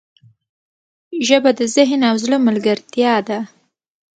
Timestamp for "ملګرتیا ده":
2.47-3.39